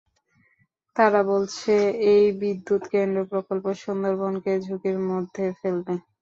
তারা 0.95 1.21
বলছে, 1.31 1.73
এই 2.11 2.25
বিদ্যুৎকেন্দ্র 2.41 3.19
প্রকল্প 3.31 3.65
সুন্দরবনকে 3.83 4.51
ঝুঁকির 4.65 4.97
মধ্যে 5.09 5.43
ফেলবে। 5.59 5.93